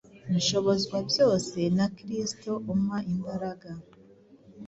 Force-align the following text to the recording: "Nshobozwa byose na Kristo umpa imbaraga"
"Nshobozwa 0.35 0.97
byose 1.09 1.57
na 1.77 1.85
Kristo 1.97 2.51
umpa 2.73 2.97
imbaraga" 3.13 3.69